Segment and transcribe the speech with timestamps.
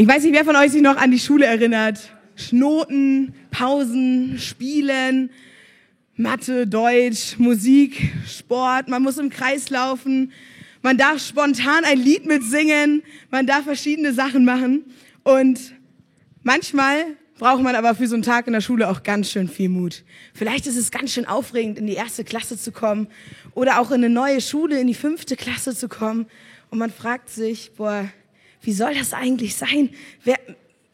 [0.00, 2.10] Ich weiß nicht, wer von euch sich noch an die Schule erinnert.
[2.34, 5.28] Schnoten, Pausen, Spielen,
[6.16, 8.88] Mathe, Deutsch, Musik, Sport.
[8.88, 10.32] Man muss im Kreis laufen.
[10.80, 13.02] Man darf spontan ein Lied mitsingen.
[13.30, 14.86] Man darf verschiedene Sachen machen.
[15.22, 15.74] Und
[16.44, 17.04] manchmal
[17.38, 20.04] braucht man aber für so einen Tag in der Schule auch ganz schön viel Mut.
[20.32, 23.08] Vielleicht ist es ganz schön aufregend, in die erste Klasse zu kommen
[23.52, 26.24] oder auch in eine neue Schule, in die fünfte Klasse zu kommen.
[26.70, 28.08] Und man fragt sich, boah,
[28.62, 29.90] wie soll das eigentlich sein?
[30.24, 30.38] Wer,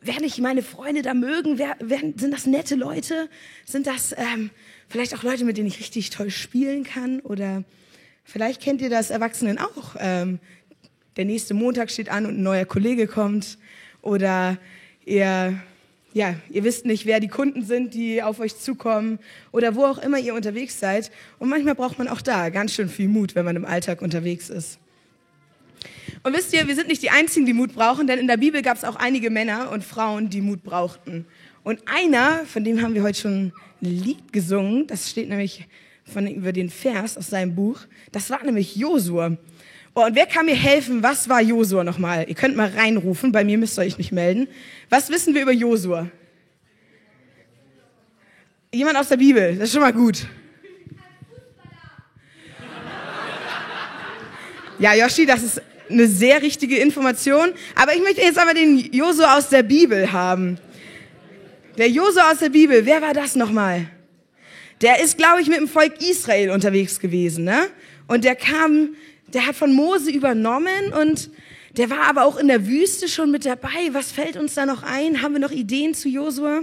[0.01, 1.59] werden ich meine Freunde da mögen?
[1.59, 3.29] Wer, werden, sind das nette Leute?
[3.65, 4.51] Sind das ähm,
[4.89, 7.21] vielleicht auch Leute, mit denen ich richtig toll spielen kann?
[7.21, 7.65] Oder
[8.25, 9.97] vielleicht kennt ihr das Erwachsenen auch.
[9.99, 10.39] Ähm,
[11.17, 13.59] der nächste Montag steht an und ein neuer Kollege kommt.
[14.03, 14.59] Oder
[15.05, 15.61] ihr
[16.17, 19.19] ja, ihr wisst nicht, wer die Kunden sind, die auf euch zukommen
[19.53, 21.11] oder wo auch immer ihr unterwegs seid.
[21.39, 24.49] Und manchmal braucht man auch da ganz schön viel Mut, wenn man im Alltag unterwegs
[24.49, 24.79] ist.
[26.23, 28.63] Und wisst ihr, wir sind nicht die Einzigen, die Mut brauchen, denn in der Bibel
[28.63, 31.27] gab es auch einige Männer und Frauen, die Mut brauchten.
[31.63, 33.53] Und einer, von dem haben wir heute schon
[33.83, 35.67] ein Lied gesungen, das steht nämlich
[36.05, 37.81] von, über den Vers aus seinem Buch,
[38.13, 39.37] das war nämlich Josua.
[39.95, 41.03] Oh, und wer kann mir helfen?
[41.03, 42.27] Was war Josua nochmal?
[42.29, 44.47] Ihr könnt mal reinrufen, bei mir müsst ihr euch nicht melden.
[44.91, 46.09] Was wissen wir über Josua?
[48.73, 50.27] Jemand aus der Bibel, das ist schon mal gut.
[54.79, 57.53] Ja, Yoshi, das ist eine sehr richtige Information.
[57.75, 60.59] Aber ich möchte jetzt aber den Josua aus der Bibel haben.
[61.79, 63.87] Der Josua aus der Bibel, wer war das nochmal?
[64.83, 67.69] Der ist, glaube ich, mit dem Volk Israel unterwegs gewesen, ne?
[68.07, 68.91] Und der kam
[69.29, 71.31] der hat von Mose übernommen und
[71.77, 73.93] der war aber auch in der Wüste schon mit dabei.
[73.93, 75.21] Was fällt uns da noch ein?
[75.21, 76.63] Haben wir noch Ideen zu Josua?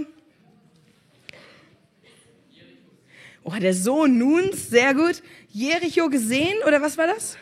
[3.44, 5.22] Oh, der Sohn Nuns, sehr gut.
[5.50, 7.36] Jericho gesehen oder was war das?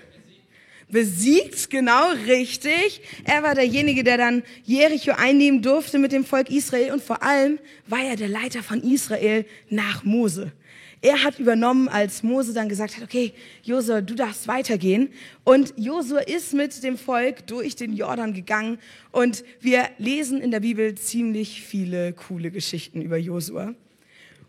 [0.93, 3.01] Besiegt, genau, richtig.
[3.25, 7.59] Er war derjenige, der dann Jericho einnehmen durfte mit dem Volk Israel und vor allem
[7.87, 10.53] war er der Leiter von Israel nach Mose.
[11.01, 13.33] Er hat übernommen, als Mose dann gesagt hat, okay,
[13.63, 15.08] Josua, du darfst weitergehen.
[15.45, 18.79] Und Josua ist mit dem Volk durch den Jordan gegangen.
[19.13, 23.74] Und wir lesen in der Bibel ziemlich viele coole Geschichten über Josua.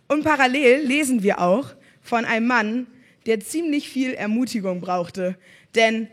[0.10, 2.88] Und parallel lesen wir auch von einem Mann,
[3.28, 5.38] der ziemlich viel Ermutigung brauchte.
[5.74, 6.10] Denn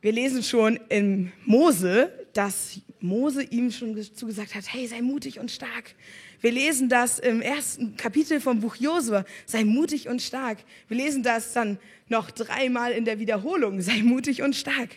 [0.00, 5.50] wir lesen schon in Mose, dass Mose ihm schon zugesagt hat, hey, sei mutig und
[5.50, 5.94] stark.
[6.40, 10.58] Wir lesen das im ersten Kapitel vom Buch Josua, sei mutig und stark.
[10.88, 11.78] Wir lesen das dann
[12.08, 14.88] noch dreimal in der Wiederholung, sei mutig und stark.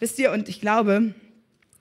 [0.00, 1.14] Wisst ihr, und ich glaube,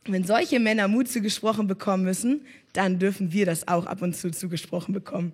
[0.05, 4.31] wenn solche Männer Mut zugesprochen bekommen müssen, dann dürfen wir das auch ab und zu
[4.31, 5.31] zugesprochen bekommen.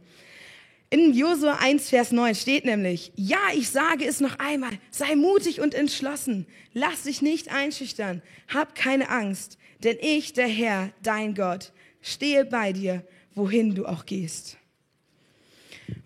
[0.95, 5.59] In Josua 1, Vers 9 steht nämlich, ja, ich sage es noch einmal, sei mutig
[5.59, 11.73] und entschlossen, lass dich nicht einschüchtern, hab keine Angst, denn ich, der Herr, dein Gott,
[12.01, 13.03] stehe bei dir
[13.35, 14.57] wohin du auch gehst.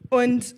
[0.09, 0.55] Und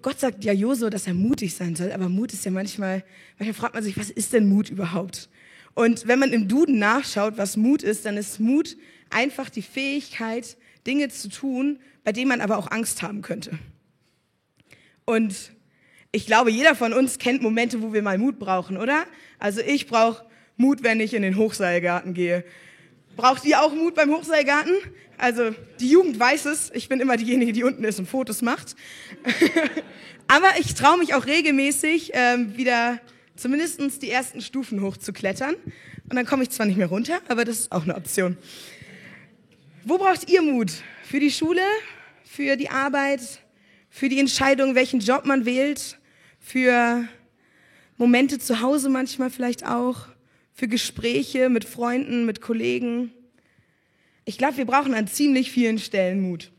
[0.00, 3.04] Gott sagt ja Josu, dass er mutig sein soll, aber Mut ist ja manchmal,
[3.36, 5.28] manchmal fragt man sich, was ist denn Mut überhaupt?
[5.74, 8.76] Und wenn man im Duden nachschaut, was Mut ist, dann ist Mut
[9.10, 13.58] einfach die Fähigkeit, Dinge zu tun, bei denen man aber auch Angst haben könnte.
[15.04, 15.52] Und
[16.12, 19.04] ich glaube, jeder von uns kennt Momente, wo wir mal Mut brauchen, oder?
[19.38, 20.24] Also ich brauche
[20.56, 22.44] Mut, wenn ich in den Hochseilgarten gehe.
[23.16, 24.74] Braucht ihr auch Mut beim Hochseilgarten?
[25.18, 28.76] Also die Jugend weiß es, ich bin immer diejenige, die unten ist und Fotos macht.
[30.28, 33.00] Aber ich traue mich auch regelmäßig ähm, wieder
[33.36, 35.54] zumindest die ersten Stufen hochzuklettern.
[36.08, 38.36] Und dann komme ich zwar nicht mehr runter, aber das ist auch eine Option.
[39.88, 40.72] Wo braucht ihr Mut?
[41.04, 41.62] Für die Schule?
[42.24, 43.20] Für die Arbeit?
[43.88, 45.98] Für die Entscheidung, welchen Job man wählt?
[46.38, 47.08] Für
[47.96, 50.08] Momente zu Hause manchmal vielleicht auch?
[50.56, 53.12] für Gespräche mit Freunden, mit Kollegen.
[54.24, 56.50] Ich glaube, wir brauchen an ziemlich vielen Stellen Mut.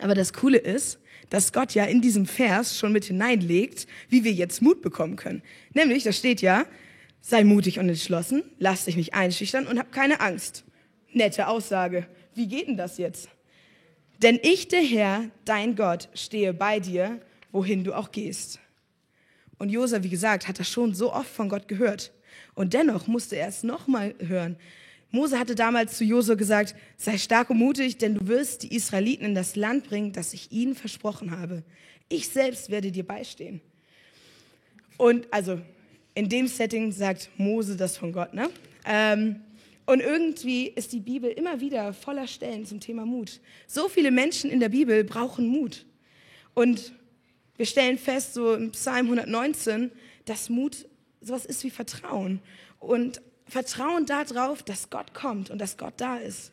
[0.00, 4.32] Aber das Coole ist, dass Gott ja in diesem Vers schon mit hineinlegt, wie wir
[4.32, 5.42] jetzt Mut bekommen können.
[5.74, 6.64] Nämlich, da steht ja,
[7.20, 10.64] sei mutig und entschlossen, lass dich nicht einschüchtern und hab keine Angst.
[11.12, 12.06] Nette Aussage.
[12.34, 13.28] Wie geht denn das jetzt?
[14.22, 17.20] Denn ich, der Herr, dein Gott, stehe bei dir,
[17.52, 18.58] wohin du auch gehst.
[19.58, 22.12] Und Josa, wie gesagt, hat das schon so oft von Gott gehört.
[22.54, 24.56] Und dennoch musste er es nochmal hören.
[25.12, 29.24] Mose hatte damals zu Josua gesagt, sei stark und mutig, denn du wirst die Israeliten
[29.24, 31.64] in das Land bringen, das ich ihnen versprochen habe.
[32.08, 33.60] Ich selbst werde dir beistehen.
[34.96, 35.60] Und also
[36.14, 38.34] in dem Setting sagt Mose das von Gott.
[38.34, 38.50] Ne?
[38.84, 39.40] Ähm,
[39.90, 43.40] und irgendwie ist die Bibel immer wieder voller Stellen zum Thema Mut.
[43.66, 45.84] So viele Menschen in der Bibel brauchen Mut.
[46.54, 46.92] Und
[47.56, 49.90] wir stellen fest, so im Psalm 119,
[50.26, 50.86] dass Mut
[51.20, 52.40] sowas ist wie Vertrauen.
[52.78, 56.52] Und vertrauen darauf, dass Gott kommt und dass Gott da ist.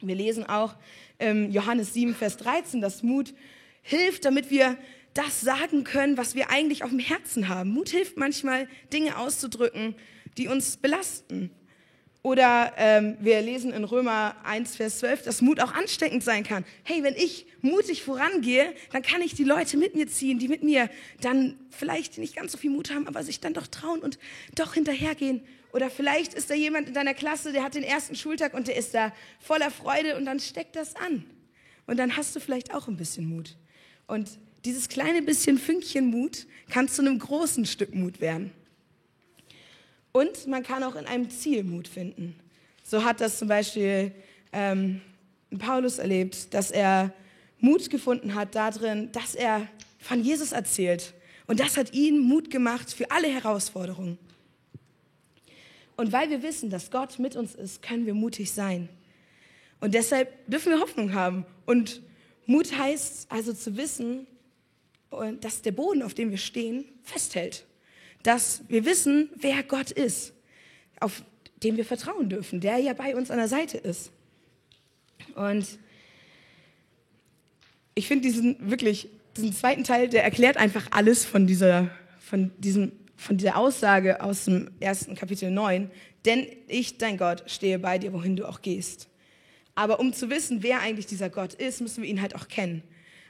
[0.00, 0.74] Wir lesen auch
[1.18, 3.34] ähm, Johannes 7, Vers 13, dass Mut
[3.82, 4.78] hilft, damit wir
[5.12, 7.68] das sagen können, was wir eigentlich auf dem Herzen haben.
[7.74, 9.94] Mut hilft manchmal, Dinge auszudrücken,
[10.38, 11.50] die uns belasten.
[12.24, 16.64] Oder ähm, wir lesen in Römer 1, Vers 12, dass Mut auch ansteckend sein kann.
[16.82, 20.62] Hey, wenn ich mutig vorangehe, dann kann ich die Leute mit mir ziehen, die mit
[20.62, 20.88] mir
[21.20, 24.18] dann vielleicht nicht ganz so viel Mut haben, aber sich dann doch trauen und
[24.54, 25.42] doch hinterhergehen.
[25.74, 28.76] Oder vielleicht ist da jemand in deiner Klasse, der hat den ersten Schultag und der
[28.76, 31.26] ist da voller Freude und dann steckt das an.
[31.86, 33.54] Und dann hast du vielleicht auch ein bisschen Mut.
[34.06, 34.30] Und
[34.64, 38.50] dieses kleine bisschen Fünkchen Mut kann zu einem großen Stück Mut werden.
[40.16, 42.36] Und man kann auch in einem Ziel Mut finden.
[42.84, 44.12] So hat das zum Beispiel
[44.52, 45.00] ähm,
[45.58, 47.12] Paulus erlebt, dass er
[47.58, 49.66] Mut gefunden hat darin, dass er
[49.98, 51.14] von Jesus erzählt.
[51.48, 54.16] Und das hat ihn Mut gemacht für alle Herausforderungen.
[55.96, 58.88] Und weil wir wissen, dass Gott mit uns ist, können wir mutig sein.
[59.80, 61.44] Und deshalb dürfen wir Hoffnung haben.
[61.66, 62.02] Und
[62.46, 64.28] Mut heißt also zu wissen,
[65.40, 67.64] dass der Boden, auf dem wir stehen, festhält
[68.24, 70.32] dass wir wissen, wer Gott ist,
[70.98, 71.22] auf
[71.62, 74.10] den wir vertrauen dürfen, der ja bei uns an der Seite ist.
[75.36, 75.78] Und
[77.94, 82.92] ich finde diesen wirklich, diesen zweiten Teil, der erklärt einfach alles von dieser, von diesem,
[83.16, 85.90] von dieser Aussage aus dem ersten Kapitel 9.
[86.24, 89.08] Denn ich, dein Gott, stehe bei dir, wohin du auch gehst.
[89.74, 92.82] Aber um zu wissen, wer eigentlich dieser Gott ist, müssen wir ihn halt auch kennen.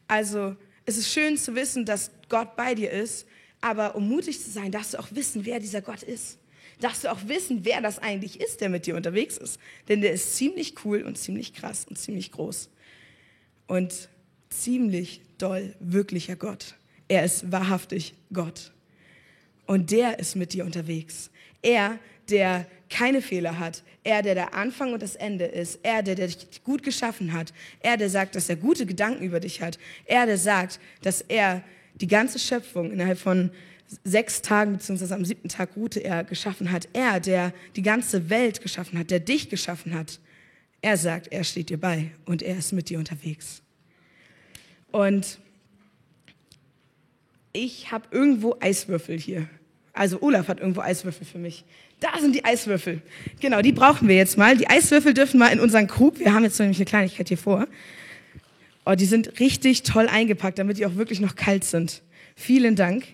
[0.06, 0.56] Also
[0.86, 3.26] es ist schön zu wissen, dass Gott bei dir ist,
[3.64, 6.36] aber um mutig zu sein, darfst du auch wissen, wer dieser Gott ist.
[6.80, 9.58] Darfst du auch wissen, wer das eigentlich ist, der mit dir unterwegs ist.
[9.88, 12.68] Denn der ist ziemlich cool und ziemlich krass und ziemlich groß.
[13.66, 14.10] Und
[14.50, 16.74] ziemlich doll wirklicher Gott.
[17.08, 18.70] Er ist wahrhaftig Gott.
[19.64, 21.30] Und der ist mit dir unterwegs.
[21.62, 23.82] Er, der keine Fehler hat.
[24.02, 25.78] Er, der der Anfang und das Ende ist.
[25.82, 27.54] Er, der, der dich gut geschaffen hat.
[27.80, 29.78] Er, der sagt, dass er gute Gedanken über dich hat.
[30.04, 31.64] Er, der sagt, dass er
[31.94, 33.50] die ganze Schöpfung innerhalb von
[34.02, 36.88] sechs Tagen, beziehungsweise am siebten Tag ruhte er, geschaffen hat.
[36.92, 40.20] Er, der die ganze Welt geschaffen hat, der dich geschaffen hat.
[40.80, 43.62] Er sagt, er steht dir bei und er ist mit dir unterwegs.
[44.90, 45.38] Und
[47.52, 49.48] ich habe irgendwo Eiswürfel hier.
[49.92, 51.64] Also Olaf hat irgendwo Eiswürfel für mich.
[52.00, 53.00] Da sind die Eiswürfel.
[53.40, 54.56] Genau, die brauchen wir jetzt mal.
[54.56, 56.18] Die Eiswürfel dürfen mal in unseren Krug.
[56.18, 57.66] Wir haben jetzt nämlich eine Kleinigkeit hier vor.
[58.86, 62.02] Oh, die sind richtig toll eingepackt, damit die auch wirklich noch kalt sind.
[62.36, 63.04] Vielen Dank.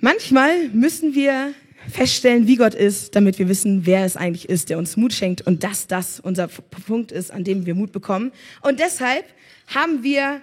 [0.00, 1.54] Manchmal müssen wir
[1.88, 5.42] feststellen, wie Gott ist, damit wir wissen, wer es eigentlich ist, der uns Mut schenkt
[5.42, 8.32] und dass das unser Punkt ist, an dem wir Mut bekommen.
[8.60, 9.24] Und deshalb
[9.68, 10.42] haben wir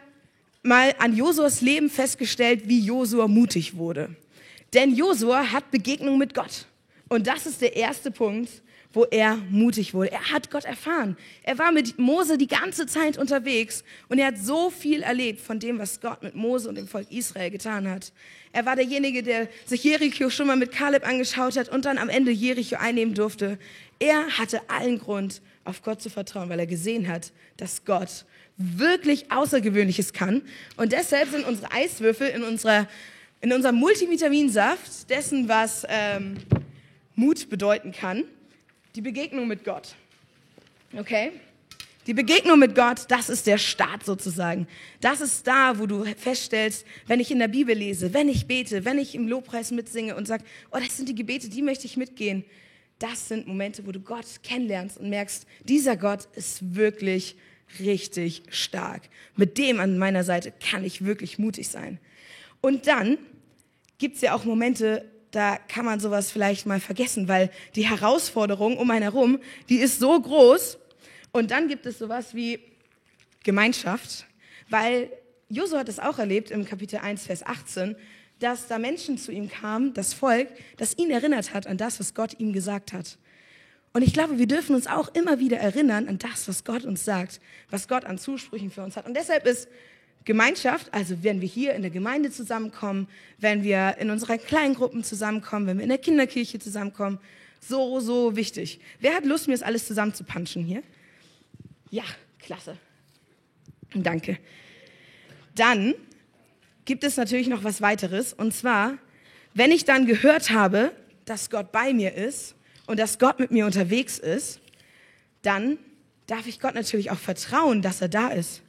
[0.63, 4.15] mal an Josuas Leben festgestellt, wie Josua mutig wurde.
[4.73, 6.65] Denn Josua hat Begegnung mit Gott.
[7.09, 8.49] Und das ist der erste Punkt,
[8.93, 10.11] wo er mutig wurde.
[10.11, 11.17] Er hat Gott erfahren.
[11.41, 15.59] Er war mit Mose die ganze Zeit unterwegs und er hat so viel erlebt von
[15.59, 18.11] dem, was Gott mit Mose und dem Volk Israel getan hat.
[18.51, 22.09] Er war derjenige, der sich Jericho schon mal mit Kaleb angeschaut hat und dann am
[22.09, 23.57] Ende Jericho einnehmen durfte.
[23.99, 28.25] Er hatte allen Grund, auf Gott zu vertrauen, weil er gesehen hat, dass Gott
[28.57, 30.41] wirklich Außergewöhnliches kann.
[30.77, 32.87] Und deshalb sind unsere Eiswürfel in unserer
[33.43, 36.37] in unserem Multivitaminsaft dessen, was ähm,
[37.15, 38.23] Mut bedeuten kann,
[38.95, 39.95] die Begegnung mit Gott.
[40.95, 41.31] Okay?
[42.05, 44.67] Die Begegnung mit Gott, das ist der Start sozusagen.
[44.99, 48.83] Das ist da, wo du feststellst, wenn ich in der Bibel lese, wenn ich bete,
[48.83, 51.95] wenn ich im Lobpreis mitsinge und sage, oh, das sind die Gebete, die möchte ich
[51.95, 52.43] mitgehen.
[52.99, 57.37] Das sind Momente, wo du Gott kennenlernst und merkst, dieser Gott ist wirklich
[57.79, 59.03] richtig stark.
[59.35, 61.99] Mit dem an meiner Seite kann ich wirklich mutig sein.
[62.61, 63.17] Und dann
[63.97, 68.77] gibt es ja auch Momente, da kann man sowas vielleicht mal vergessen, weil die Herausforderung
[68.77, 70.77] um einen herum, die ist so groß.
[71.31, 72.59] Und dann gibt es sowas wie
[73.43, 74.27] Gemeinschaft,
[74.69, 75.11] weil
[75.49, 77.95] Josu hat es auch erlebt im Kapitel 1, Vers 18,
[78.39, 82.13] dass da Menschen zu ihm kamen, das Volk, das ihn erinnert hat an das, was
[82.13, 83.17] Gott ihm gesagt hat.
[83.93, 87.05] Und ich glaube, wir dürfen uns auch immer wieder erinnern an das, was Gott uns
[87.05, 89.07] sagt, was Gott an Zusprüchen für uns hat.
[89.07, 89.67] Und deshalb ist
[90.25, 93.07] Gemeinschaft, also wenn wir hier in der Gemeinde zusammenkommen,
[93.39, 97.19] wenn wir in unseren Kleingruppen zusammenkommen, wenn wir in der Kinderkirche zusammenkommen,
[97.59, 98.79] so, so wichtig.
[98.99, 100.83] Wer hat Lust, mir das alles zusammenzupanschen hier?
[101.89, 102.03] Ja,
[102.39, 102.77] klasse.
[103.93, 104.37] Danke.
[105.55, 105.93] Dann
[106.85, 108.33] gibt es natürlich noch was weiteres.
[108.33, 108.97] Und zwar,
[109.53, 110.91] wenn ich dann gehört habe,
[111.25, 112.55] dass Gott bei mir ist
[112.87, 114.59] und dass Gott mit mir unterwegs ist,
[115.41, 115.77] dann
[116.27, 118.61] darf ich Gott natürlich auch vertrauen, dass er da ist.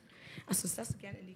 [0.46, 1.33] Achso, ist das gerne in die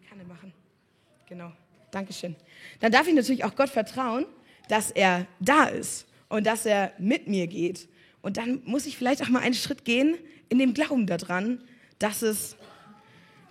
[1.28, 1.52] Genau.
[1.90, 2.36] Dankeschön.
[2.80, 4.24] Dann darf ich natürlich auch Gott vertrauen,
[4.68, 7.88] dass er da ist und dass er mit mir geht.
[8.22, 10.16] Und dann muss ich vielleicht auch mal einen Schritt gehen
[10.48, 11.62] in dem Glauben daran,
[11.98, 12.56] dass es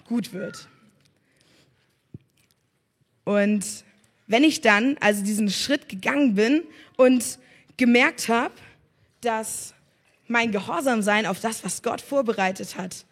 [0.08, 0.68] gut wird.
[3.26, 3.84] Und
[4.26, 6.64] wenn ich dann also diesen Schritt gegangen bin
[6.96, 7.38] und
[7.78, 8.54] gemerkt habe,
[9.22, 9.74] dass
[10.28, 13.06] mein Gehorsamsein auf das, was Gott vorbereitet hat,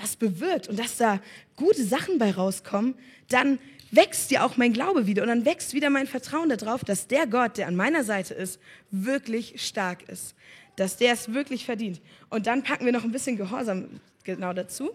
[0.00, 1.20] was bewirkt und dass da
[1.56, 2.94] gute Sachen bei rauskommen,
[3.28, 3.58] dann
[3.90, 7.26] wächst ja auch mein Glaube wieder und dann wächst wieder mein Vertrauen darauf, dass der
[7.26, 10.34] Gott, der an meiner Seite ist, wirklich stark ist,
[10.76, 12.00] dass der es wirklich verdient.
[12.28, 14.90] Und dann packen wir noch ein bisschen Gehorsam genau dazu.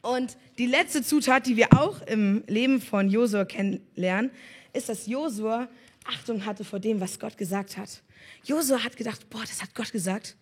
[0.00, 4.30] Und die letzte Zutat, die wir auch im Leben von Josua kennenlernen,
[4.72, 5.68] ist, dass Josua
[6.04, 8.02] Achtung hatte vor dem, was Gott gesagt hat.
[8.44, 10.36] Josua hat gedacht, boah, das hat Gott gesagt,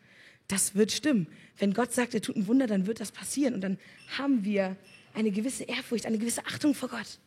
[0.48, 1.26] das wird stimmen.
[1.58, 3.54] Wenn Gott sagt, er tut ein Wunder, dann wird das passieren.
[3.54, 3.78] Und dann
[4.18, 4.76] haben wir
[5.14, 7.18] eine gewisse Ehrfurcht, eine gewisse Achtung vor Gott.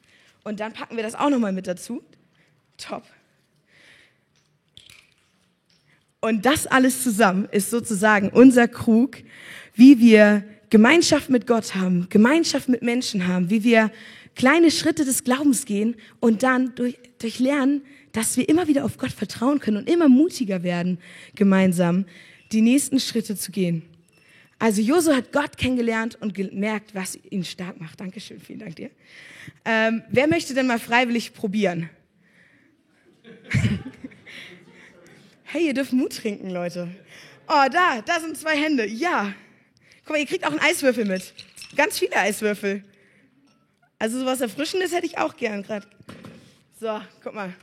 [0.44, 2.04] Und dann packen wir das auch nochmal mit dazu.
[2.78, 3.04] Top.
[6.22, 9.18] Und das alles zusammen ist sozusagen unser Krug,
[9.74, 13.92] wie wir Gemeinschaft mit Gott haben, Gemeinschaft mit Menschen haben, wie wir
[14.36, 18.98] kleine Schritte des Glaubens gehen und dann durch, durch Lernen, dass wir immer wieder auf
[18.98, 21.00] Gott vertrauen können und immer mutiger werden,
[21.36, 22.06] gemeinsam
[22.52, 23.84] die nächsten Schritte zu gehen.
[24.60, 28.02] Also Josu hat Gott kennengelernt und gemerkt, was ihn stark macht.
[28.02, 28.90] Dankeschön, vielen Dank dir.
[29.64, 31.90] Ähm, wer möchte denn mal freiwillig probieren?
[35.44, 36.90] hey, ihr dürft Mut trinken, Leute.
[37.48, 38.86] Oh, da, da sind zwei Hände.
[38.86, 39.34] Ja.
[40.04, 41.34] Guck mal, ihr kriegt auch einen Eiswürfel mit.
[41.76, 42.84] Ganz viele Eiswürfel.
[43.98, 45.88] Also sowas Erfrischendes hätte ich auch gern gerade.
[46.80, 47.54] So, guck mal.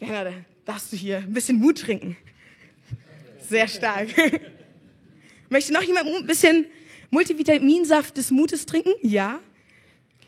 [0.00, 0.32] Da
[0.64, 2.16] darfst du hier ein bisschen Mut trinken.
[3.48, 4.08] Sehr stark.
[5.48, 6.66] Möchte noch jemand ein bisschen
[7.10, 8.92] Multivitaminsaft des Mutes trinken?
[9.00, 9.40] Ja.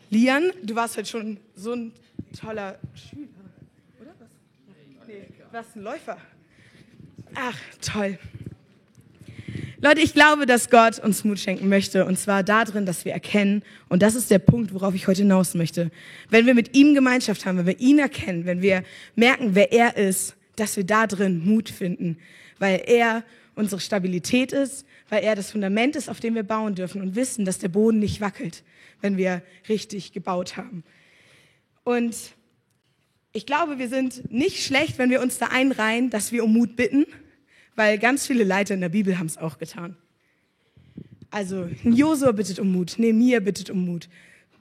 [0.09, 1.93] Lian, du warst heute schon so ein
[2.39, 3.27] toller Schüler,
[4.01, 4.15] oder?
[4.19, 5.07] Was?
[5.07, 6.17] Nee, du warst ein Läufer.
[7.35, 8.17] Ach, toll.
[9.79, 13.63] Leute, ich glaube, dass Gott uns Mut schenken möchte, und zwar darin, dass wir erkennen,
[13.89, 15.91] und das ist der Punkt, worauf ich heute hinaus möchte,
[16.29, 18.83] wenn wir mit ihm Gemeinschaft haben, wenn wir ihn erkennen, wenn wir
[19.15, 22.17] merken, wer er ist, dass wir da drin Mut finden,
[22.61, 23.23] weil er
[23.55, 27.43] unsere Stabilität ist, weil er das Fundament ist, auf dem wir bauen dürfen und wissen,
[27.43, 28.63] dass der Boden nicht wackelt,
[29.01, 30.83] wenn wir richtig gebaut haben.
[31.83, 32.15] Und
[33.33, 36.75] ich glaube, wir sind nicht schlecht, wenn wir uns da einreihen, dass wir um Mut
[36.75, 37.07] bitten,
[37.75, 39.97] weil ganz viele Leiter in der Bibel haben es auch getan.
[41.31, 44.07] Also Josua bittet um Mut, Nehemiah bittet um Mut,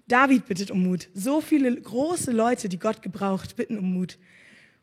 [0.09, 1.11] David bittet um Mut.
[1.13, 4.17] So viele große Leute, die Gott gebraucht, bitten um Mut.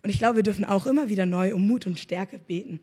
[0.03, 2.79] Und ich glaube, wir dürfen auch immer wieder neu um Mut und Stärke beten.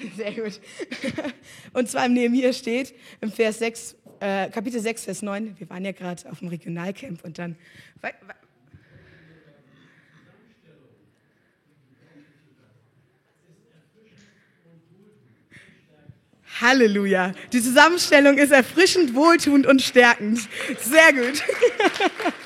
[0.16, 0.60] Sehr gut.
[1.72, 5.84] Und zwar im Nehemiah steht, im Vers 6, äh, Kapitel 6, Vers 9, wir waren
[5.84, 7.56] ja gerade auf dem Regionalcamp und dann,
[16.60, 17.32] Halleluja.
[17.52, 20.40] Die Zusammenstellung ist erfrischend, wohltuend und stärkend.
[20.80, 21.42] Sehr gut.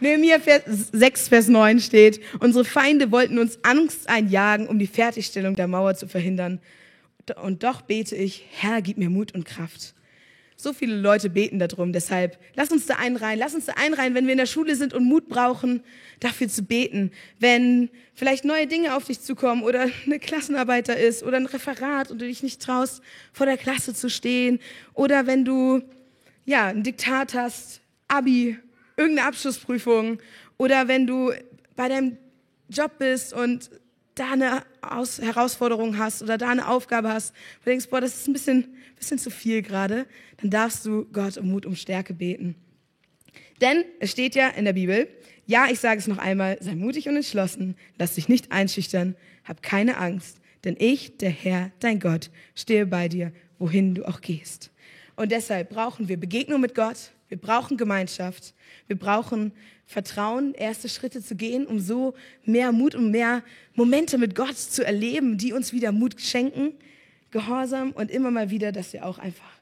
[0.00, 0.40] Nehemiah
[0.92, 5.94] 6, Vers 9 steht, unsere Feinde wollten uns Angst einjagen, um die Fertigstellung der Mauer
[5.94, 6.60] zu verhindern.
[7.42, 9.94] Und doch bete ich, Herr, gib mir Mut und Kraft.
[10.56, 11.92] So viele Leute beten darum.
[11.92, 13.38] Deshalb lass uns da einreihen.
[13.38, 15.82] Lass uns da einreihen, wenn wir in der Schule sind und Mut brauchen,
[16.18, 17.12] dafür zu beten.
[17.38, 22.20] Wenn vielleicht neue Dinge auf dich zukommen oder eine Klassenarbeiter ist oder ein Referat und
[22.20, 23.02] du dich nicht traust,
[23.32, 24.60] vor der Klasse zu stehen.
[24.92, 25.82] Oder wenn du,
[26.44, 28.58] ja, ein Diktat hast, Abi,
[29.00, 30.18] irgendeine Abschlussprüfung.
[30.58, 31.32] Oder wenn du
[31.74, 32.18] bei deinem
[32.68, 33.70] Job bist und
[34.14, 38.16] da eine Aus Herausforderung hast oder da eine Aufgabe hast, wo du denkst, boah, das
[38.16, 40.06] ist ein bisschen, bisschen zu viel gerade,
[40.40, 42.54] dann darfst du Gott um Mut, um Stärke beten.
[43.60, 45.08] Denn es steht ja in der Bibel,
[45.46, 49.62] ja, ich sage es noch einmal, sei mutig und entschlossen, lass dich nicht einschüchtern, hab
[49.62, 54.70] keine Angst, denn ich, der Herr, dein Gott, stehe bei dir, wohin du auch gehst.
[55.16, 58.54] Und deshalb brauchen wir Begegnung mit Gott, wir brauchen Gemeinschaft,
[58.88, 59.52] wir brauchen
[59.86, 63.42] Vertrauen, erste Schritte zu gehen, um so mehr Mut und mehr
[63.74, 66.74] Momente mit Gott zu erleben, die uns wieder Mut schenken,
[67.30, 69.60] Gehorsam und immer mal wieder, dass wir auch einfach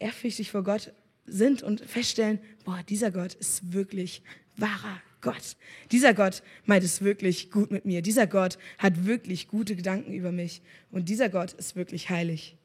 [0.00, 0.92] ehrfürchtig vor Gott
[1.24, 4.22] sind und feststellen, boah, dieser Gott ist wirklich
[4.56, 5.56] wahrer Gott.
[5.92, 8.02] Dieser Gott meint es wirklich gut mit mir.
[8.02, 10.62] Dieser Gott hat wirklich gute Gedanken über mich.
[10.90, 12.56] Und dieser Gott ist wirklich heilig.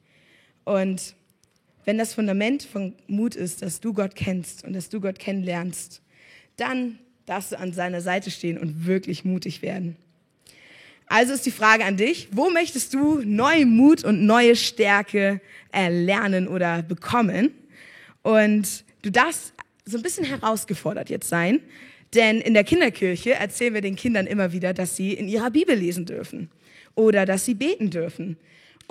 [0.64, 1.16] Und
[1.86, 6.02] wenn das Fundament von Mut ist, dass du Gott kennst und dass du Gott kennenlernst,
[6.58, 9.96] dann darfst du an seiner Seite stehen und wirklich mutig werden.
[11.08, 16.48] Also ist die Frage an dich, wo möchtest du neue Mut und neue Stärke erlernen
[16.48, 17.52] oder bekommen?
[18.22, 19.54] Und du darfst
[19.86, 21.60] so ein bisschen herausgefordert jetzt sein,
[22.14, 25.76] Denn in der Kinderkirche erzählen wir den Kindern immer wieder, dass sie in ihrer Bibel
[25.76, 26.50] lesen dürfen
[26.96, 28.38] oder dass sie beten dürfen.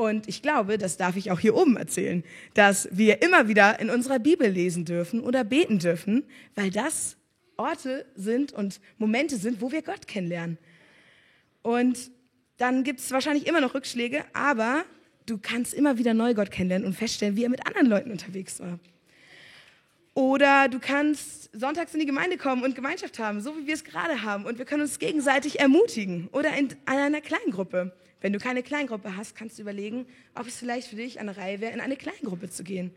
[0.00, 3.90] Und ich glaube, das darf ich auch hier oben erzählen, dass wir immer wieder in
[3.90, 7.18] unserer Bibel lesen dürfen oder beten dürfen, weil das
[7.58, 10.56] Orte sind und Momente sind, wo wir Gott kennenlernen.
[11.60, 12.10] Und
[12.56, 14.84] dann gibt es wahrscheinlich immer noch Rückschläge, aber
[15.26, 18.58] du kannst immer wieder neu Gott kennenlernen und feststellen, wie er mit anderen Leuten unterwegs
[18.58, 18.78] war.
[20.14, 23.84] Oder du kannst sonntags in die Gemeinde kommen und Gemeinschaft haben, so wie wir es
[23.84, 24.46] gerade haben.
[24.46, 26.30] Und wir können uns gegenseitig ermutigen.
[26.32, 27.92] Oder in einer Kleingruppe.
[28.20, 31.60] Wenn du keine Kleingruppe hast, kannst du überlegen, ob es vielleicht für dich eine Reihe
[31.60, 32.92] wäre, in eine Kleingruppe zu gehen.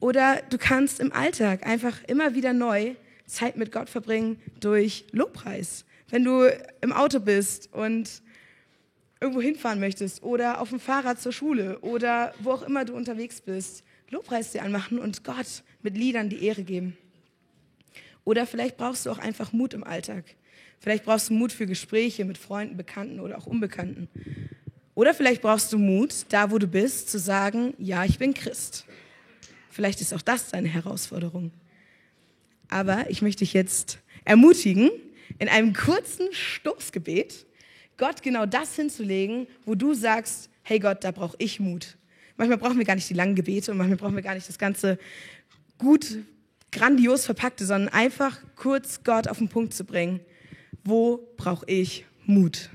[0.00, 2.94] Oder du kannst im Alltag einfach immer wieder neu
[3.26, 5.84] Zeit mit Gott verbringen durch Lobpreis.
[6.08, 6.50] Wenn du
[6.80, 8.22] im Auto bist und
[9.20, 13.40] irgendwo hinfahren möchtest oder auf dem Fahrrad zur Schule oder wo auch immer du unterwegs
[13.40, 16.96] bist, Lobpreis dir anmachen und Gott mit Liedern die Ehre geben.
[18.24, 20.24] Oder vielleicht brauchst du auch einfach Mut im Alltag.
[20.80, 24.08] Vielleicht brauchst du Mut für Gespräche mit Freunden, Bekannten oder auch Unbekannten.
[24.94, 28.84] Oder vielleicht brauchst du Mut, da wo du bist, zu sagen, ja, ich bin Christ.
[29.70, 31.52] Vielleicht ist auch das deine Herausforderung.
[32.68, 34.90] Aber ich möchte dich jetzt ermutigen,
[35.38, 37.46] in einem kurzen Stoßgebet
[37.96, 41.96] Gott genau das hinzulegen, wo du sagst, hey Gott, da brauche ich Mut.
[42.36, 44.58] Manchmal brauchen wir gar nicht die langen Gebete und manchmal brauchen wir gar nicht das
[44.58, 44.98] ganze
[45.78, 46.18] gut,
[46.70, 50.20] grandios verpackte, sondern einfach kurz Gott auf den Punkt zu bringen.
[50.88, 52.70] Wo brauche ich Mut?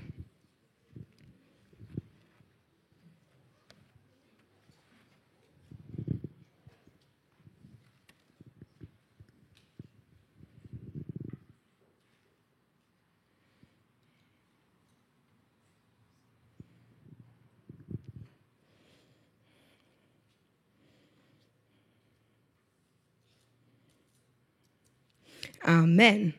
[25.63, 26.36] Amen.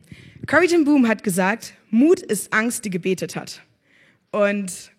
[0.46, 3.62] Corrie ten Boom hat gesagt, Mut ist Angst, die gebetet hat.
[4.30, 4.92] Und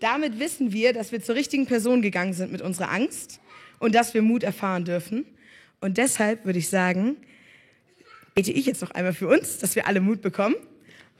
[0.00, 3.40] damit wissen wir, dass wir zur richtigen Person gegangen sind mit unserer Angst
[3.78, 5.24] und dass wir Mut erfahren dürfen.
[5.80, 7.16] Und deshalb würde ich sagen,
[8.34, 10.54] bete ich jetzt noch einmal für uns, dass wir alle Mut bekommen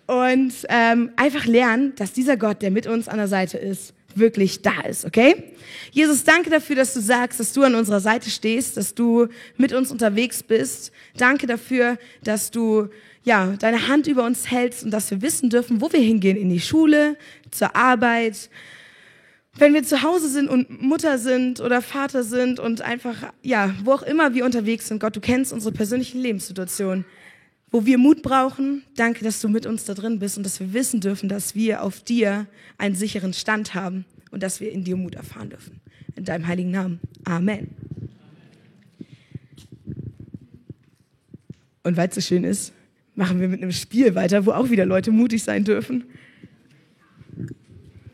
[0.06, 4.62] und ähm, einfach lernen, dass dieser Gott, der mit uns an der Seite ist, wirklich
[4.62, 5.54] da ist, okay?
[5.90, 9.72] Jesus, danke dafür, dass du sagst, dass du an unserer Seite stehst, dass du mit
[9.72, 10.92] uns unterwegs bist.
[11.16, 12.90] Danke dafür, dass du
[13.24, 16.48] ja, deine Hand über uns hältst und dass wir wissen dürfen, wo wir hingehen, in
[16.50, 17.16] die Schule,
[17.50, 18.50] zur Arbeit,
[19.56, 23.92] wenn wir zu Hause sind und Mutter sind oder Vater sind und einfach, ja, wo
[23.92, 27.04] auch immer wir unterwegs sind, Gott, du kennst unsere persönlichen Lebenssituationen,
[27.70, 28.82] wo wir Mut brauchen.
[28.96, 31.82] Danke, dass du mit uns da drin bist und dass wir wissen dürfen, dass wir
[31.82, 32.46] auf dir
[32.78, 35.80] einen sicheren Stand haben und dass wir in dir Mut erfahren dürfen.
[36.16, 37.00] In deinem heiligen Namen.
[37.24, 37.68] Amen.
[41.85, 42.72] Und weil es so schön ist,
[43.14, 46.05] machen wir mit einem Spiel weiter, wo auch wieder Leute mutig sein dürfen.